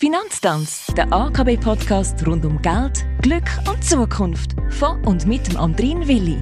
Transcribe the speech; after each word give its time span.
Finanztanz, 0.00 0.86
der 0.96 1.12
AKB-Podcast 1.12 2.24
rund 2.24 2.44
um 2.44 2.62
Geld, 2.62 3.04
Glück 3.20 3.50
und 3.68 3.82
Zukunft. 3.82 4.54
Von 4.70 5.04
und 5.04 5.26
mit 5.26 5.48
dem 5.48 5.56
Andrin 5.56 6.06
Willi. 6.06 6.40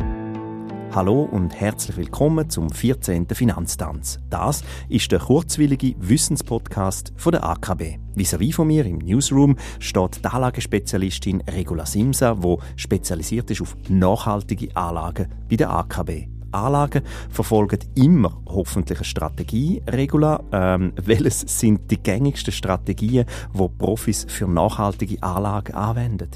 Hallo 0.95 1.23
und 1.23 1.59
herzlich 1.59 1.97
willkommen 1.97 2.51
zum 2.51 2.69
14. 2.69 3.27
Finanztanz. 3.33 4.21
Das 4.29 4.63
ist 4.91 5.11
der 5.11 5.21
kurzwillige 5.21 5.95
Wissenspodcast 5.99 7.15
von 7.17 7.33
der 7.33 7.45
AKB. 7.45 7.99
Vis-à-vis 8.15 8.57
von 8.57 8.67
mir 8.67 8.85
im 8.85 8.99
Newsroom 8.99 9.57
steht 9.79 10.23
die 10.23 10.29
Anlagespezialistin 10.29 11.43
Regula 11.49 11.87
Simsa, 11.87 12.43
wo 12.43 12.61
spezialisiert 12.77 13.51
ist 13.51 13.63
auf 13.63 13.75
nachhaltige 13.89 14.77
Anlagen 14.77 15.33
bei 15.49 15.57
der 15.57 15.71
AKB. 15.71 16.29
Anlagen 16.53 17.03
verfolgen 17.31 17.79
immer 17.95 18.41
hoffentlich 18.47 18.99
eine 18.99 19.05
Strategie. 19.05 19.83
Regula, 19.89 20.43
ähm, 20.53 20.93
welches 20.97 21.41
sind 21.41 21.91
die 21.91 21.99
gängigsten 21.99 22.53
Strategien, 22.53 23.27
die 23.55 23.69
Profis 23.79 24.27
für 24.29 24.49
nachhaltige 24.49 25.23
Anlagen 25.23 25.75
anwenden? 25.75 26.31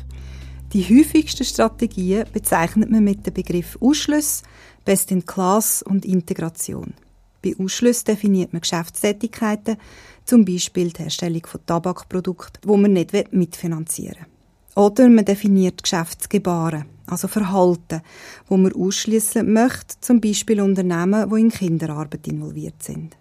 Die 0.72 0.84
häufigsten 0.84 1.44
Strategien 1.44 2.26
bezeichnet 2.32 2.90
man 2.90 3.02
mit 3.02 3.26
dem 3.26 3.34
Begriff 3.34 3.76
Ausschluss, 3.80 4.42
Best 4.84 5.10
in 5.10 5.26
Class 5.26 5.82
und 5.82 6.04
Integration. 6.04 6.94
Bei 7.42 7.54
Ausschluss 7.58 8.04
definiert 8.04 8.52
man 8.52 8.60
Geschäftstätigkeiten, 8.60 9.76
zum 10.24 10.44
Beispiel 10.44 10.90
die 10.90 11.02
Herstellung 11.02 11.44
von 11.46 11.60
Tabakprodukten, 11.66 12.62
wo 12.64 12.76
man 12.76 12.92
nicht 12.92 13.12
mitfinanzieren 13.32 14.26
will. 14.74 14.84
Oder 14.84 15.08
man 15.08 15.24
definiert 15.24 15.82
Geschäftsgebaren, 15.82 16.84
also 17.10 17.28
Verhalten, 17.28 18.02
wo 18.48 18.56
man 18.56 18.72
ausschließen 18.72 19.50
möchte, 19.52 19.96
zum 20.00 20.20
Beispiel 20.20 20.60
Unternehmen, 20.60 21.28
die 21.30 21.40
in 21.40 21.50
Kinderarbeit 21.50 22.26
involviert 22.28 22.82
sind. 22.82 23.16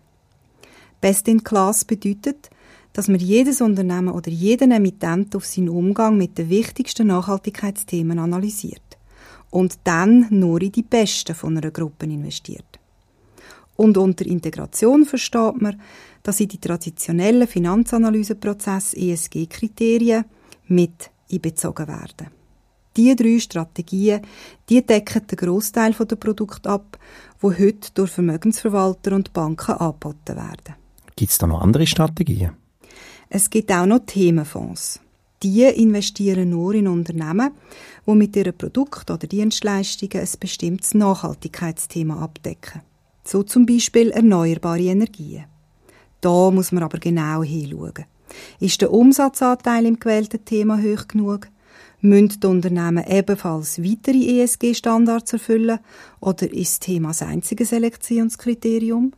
Best 1.01 1.27
in 1.27 1.43
Class 1.43 1.85
bedeutet, 1.85 2.49
dass 2.93 3.07
man 3.07 3.19
jedes 3.19 3.61
Unternehmen 3.61 4.09
oder 4.09 4.29
jeden 4.29 4.71
Emittent 4.71 5.35
auf 5.35 5.45
seinen 5.45 5.69
Umgang 5.69 6.17
mit 6.17 6.37
den 6.37 6.49
wichtigsten 6.49 7.07
Nachhaltigkeitsthemen 7.07 8.19
analysiert 8.19 8.97
und 9.51 9.79
dann 9.83 10.27
nur 10.29 10.61
in 10.61 10.71
die 10.71 10.83
besten 10.83 11.35
von 11.35 11.57
einer 11.57 11.71
Gruppe 11.71 12.05
investiert. 12.05 12.79
Und 13.75 13.97
unter 13.97 14.25
Integration 14.25 15.05
versteht 15.05 15.61
man, 15.61 15.79
dass 16.23 16.41
in 16.41 16.49
die 16.49 16.59
traditionellen 16.59 17.47
Finanzanalyseprozesse 17.47 18.97
ESG-Kriterien 18.97 20.25
mit 20.67 21.09
einbezogen 21.31 21.87
werden. 21.87 22.38
Diese 22.99 23.15
drei 23.15 23.39
Strategien 23.39 24.19
die 24.67 24.85
decken 24.85 25.25
den 25.25 25.37
Großteil 25.37 25.93
der 25.93 26.17
Produkte 26.17 26.69
ab, 26.69 26.99
die 27.41 27.47
heute 27.47 27.91
durch 27.93 28.11
Vermögensverwalter 28.11 29.15
und 29.15 29.31
Banken 29.31 29.71
angeboten 29.71 30.35
werden. 30.35 30.75
Gibt 31.15 31.31
es 31.31 31.37
da 31.37 31.47
noch 31.47 31.61
andere 31.61 31.87
Strategien? 31.87 32.51
Es 33.29 33.49
gibt 33.49 33.71
auch 33.71 33.85
noch 33.85 34.01
Themenfonds. 34.05 34.99
Die 35.41 35.63
investieren 35.63 36.49
nur 36.49 36.73
in 36.73 36.89
Unternehmen, 36.89 37.51
die 38.05 38.15
mit 38.15 38.35
ihren 38.35 38.57
Produkten 38.57 39.13
oder 39.13 39.27
Dienstleistungen 39.27 40.21
ein 40.21 40.29
bestimmtes 40.37 40.93
Nachhaltigkeitsthema 40.93 42.21
abdecken. 42.21 42.81
So 43.23 43.43
zum 43.43 43.65
Beispiel 43.65 44.09
erneuerbare 44.09 44.81
Energien. 44.81 45.45
Da 46.19 46.51
muss 46.51 46.73
man 46.73 46.83
aber 46.83 46.97
genau 46.97 47.43
hinschauen. 47.43 48.05
Ist 48.59 48.81
der 48.81 48.91
Umsatzanteil 48.91 49.85
im 49.85 49.97
gewählten 49.97 50.43
Thema 50.43 50.77
hoch 50.77 51.07
genug? 51.07 51.47
Müssen 52.01 52.39
die 52.39 52.47
Unternehmen 52.47 53.03
ebenfalls 53.05 53.83
weitere 53.83 54.41
ESG-Standards 54.41 55.33
erfüllen 55.33 55.79
oder 56.21 56.51
ist 56.51 56.73
das 56.73 56.79
Thema 56.79 57.09
das 57.09 57.21
einzige 57.23 57.65
Selektionskriterium? 57.65 59.13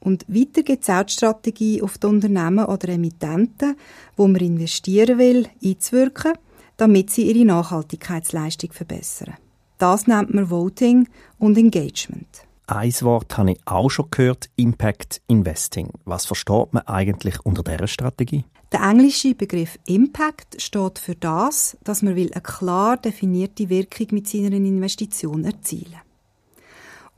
Und 0.00 0.24
weiter 0.28 0.62
gibt 0.62 0.82
es 0.82 0.90
auch 0.90 1.04
die 1.04 1.12
Strategie, 1.12 1.82
auf 1.82 1.98
die 1.98 2.06
Unternehmen 2.06 2.64
oder 2.64 2.88
Emittenten, 2.88 3.76
wo 4.16 4.26
man 4.26 4.40
investieren 4.40 5.18
will, 5.18 5.46
einzuwirken, 5.62 6.32
damit 6.76 7.10
sie 7.10 7.30
ihre 7.30 7.44
Nachhaltigkeitsleistung 7.44 8.72
verbessern. 8.72 9.34
Das 9.78 10.06
nennt 10.06 10.34
man 10.34 10.50
Voting 10.50 11.08
und 11.38 11.56
Engagement. 11.56 12.46
Ein 12.66 12.92
Wort 13.02 13.36
habe 13.36 13.52
ich 13.52 13.60
auch 13.64 13.90
schon 13.90 14.10
gehört, 14.10 14.48
Impact 14.56 15.20
Investing. 15.26 15.90
Was 16.04 16.26
versteht 16.26 16.72
man 16.72 16.86
eigentlich 16.86 17.40
unter 17.44 17.62
dieser 17.62 17.88
Strategie? 17.88 18.44
Der 18.72 18.82
englische 18.82 19.34
Begriff 19.34 19.78
Impact 19.86 20.62
steht 20.62 20.98
für 20.98 21.16
das, 21.16 21.76
dass 21.82 22.02
man 22.02 22.14
will 22.16 22.32
eine 22.32 22.42
klar 22.42 22.96
definierte 22.96 23.68
Wirkung 23.68 24.06
mit 24.12 24.28
seiner 24.28 24.52
Investition 24.52 25.44
erzielen 25.44 26.00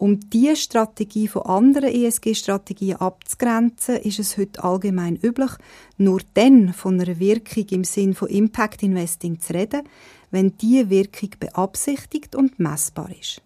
um 0.02 0.18
diese 0.18 0.56
Strategie 0.56 1.28
von 1.28 1.42
anderen 1.42 1.94
ESG-Strategien 1.94 2.96
abzugrenzen, 2.96 3.98
ist 3.98 4.18
es 4.18 4.36
heute 4.36 4.64
allgemein 4.64 5.14
üblich, 5.14 5.52
nur 5.96 6.20
dann 6.34 6.72
von 6.72 7.00
einer 7.00 7.20
Wirkung 7.20 7.66
im 7.70 7.84
Sinn 7.84 8.12
von 8.12 8.26
Impact 8.26 8.82
Investing 8.82 9.38
zu 9.38 9.54
reden, 9.54 9.82
wenn 10.32 10.56
diese 10.56 10.90
Wirkung 10.90 11.30
beabsichtigt 11.38 12.34
und 12.34 12.58
messbar 12.58 13.10
ist. 13.16 13.42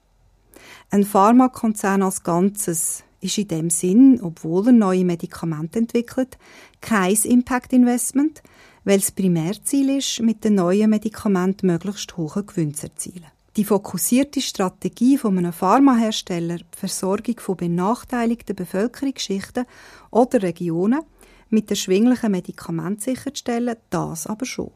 Ein 0.89 1.05
Pharmakonzern 1.05 2.03
als 2.03 2.23
Ganzes 2.23 3.05
ist 3.21 3.37
in 3.37 3.49
dem 3.49 3.69
Sinn, 3.69 4.21
obwohl 4.23 4.69
er 4.69 4.73
neue 4.73 5.05
Medikamente 5.05 5.79
entwickelt, 5.79 6.39
kein 6.81 7.17
Impact 7.25 7.73
Investment, 7.73 8.43
weil 8.85 8.99
das 8.99 9.11
Primärziel 9.11 9.99
ist, 9.99 10.21
mit 10.21 10.45
den 10.45 10.55
neuen 10.55 10.91
Medikamenten 10.91 11.67
möglichst 11.67 12.17
hohe 12.17 12.45
Gewinne 12.45 12.73
zu 12.73 12.87
erzielen. 12.87 13.27
Die 13.57 13.65
fokussierte 13.65 14.41
Strategie 14.41 15.17
von 15.17 15.39
einem 15.39 15.53
Pharmahersteller, 15.53 16.59
die 16.59 16.79
Versorgung 16.79 17.41
von 17.41 17.57
benachteiligten 17.57 18.55
Bevölkerungsschichten 18.55 19.65
oder 20.11 20.43
Regionen 20.43 21.01
mit 21.49 21.71
erschwinglichen 21.71 22.33
Medikamenten 22.33 23.01
sicherzustellen, 23.01 23.77
das 23.89 24.27
aber 24.27 24.45
schon. 24.45 24.73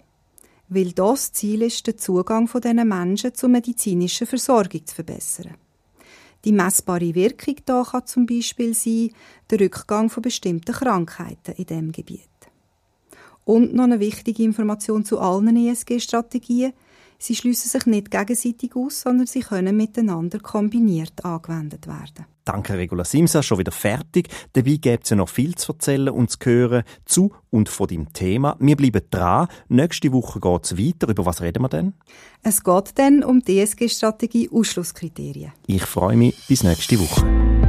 Weil 0.69 0.93
das 0.93 1.33
Ziel 1.33 1.62
ist, 1.62 1.87
den 1.87 1.99
Zugang 1.99 2.49
von 2.49 2.60
diesen 2.60 2.89
Menschen 2.89 3.34
zur 3.34 3.49
medizinischen 3.49 4.27
Versorgung 4.27 4.87
zu 4.87 4.94
verbessern. 4.94 5.56
Die 6.45 6.53
messbare 6.53 7.15
Wirkung 7.15 7.56
da 7.67 7.84
kann 7.84 8.06
zum 8.06 8.27
Beispiel 8.27 8.75
sein, 8.75 9.11
der 9.51 9.61
Rückgang 9.61 10.09
von 10.09 10.23
bestimmten 10.23 10.73
Krankheiten 10.73 11.55
in 11.56 11.67
dem 11.67 11.93
Gebiet. 11.93 12.28
Und 13.45 13.75
noch 13.75 13.84
eine 13.84 14.01
wichtige 14.01 14.43
Information 14.43 15.05
zu 15.05 15.19
allen 15.19 15.56
ESG-Strategien. 15.56 16.73
Sie 17.19 17.34
schließen 17.34 17.71
sich 17.71 17.87
nicht 17.87 18.11
gegenseitig 18.11 18.75
aus, 18.75 19.03
sondern 19.03 19.27
sie 19.27 19.41
können 19.41 19.77
miteinander 19.77 20.39
kombiniert 20.39 21.25
angewendet 21.25 21.87
werden. 21.87 22.27
Danke, 22.53 22.77
Regula 22.77 23.05
Simsa, 23.05 23.44
schon 23.44 23.59
wieder 23.59 23.71
fertig. 23.71 24.28
Dabei 24.55 24.75
gibt 24.75 25.05
es 25.05 25.11
ja 25.11 25.16
noch 25.16 25.28
viel 25.28 25.55
zu 25.55 25.72
erzählen 25.72 26.09
und 26.09 26.31
zu 26.31 26.38
hören 26.43 26.83
zu 27.05 27.33
und 27.50 27.69
von 27.69 27.87
dem 27.87 28.12
Thema. 28.12 28.56
Wir 28.59 28.75
bleiben 28.75 29.03
dran. 29.09 29.47
Nächste 29.69 30.12
Woche 30.12 30.41
geht 30.41 30.65
es 30.65 30.77
weiter. 30.77 31.09
Über 31.09 31.25
was 31.27 31.43
reden 31.43 31.62
wir 31.62 31.69
denn? 31.69 31.93
Es 32.43 32.65
geht 32.65 32.99
dann 32.99 33.22
um 33.22 33.39
die 33.39 33.60
ESG-Strategie 33.60 34.50
Ausschlusskriterien. 34.53 35.53
Ich 35.69 35.83
freue 35.83 36.16
mich. 36.16 36.34
Bis 36.49 36.65
nächste 36.65 36.99
Woche. 36.99 37.59